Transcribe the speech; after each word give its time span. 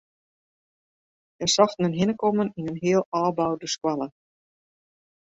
Hja 1.37 1.47
sochten 1.55 1.87
in 1.89 1.97
hinnekommen 1.99 2.49
yn 2.59 2.71
in 2.71 2.81
heal 2.83 3.05
ôfboude 3.21 3.71
skoalle. 3.75 4.07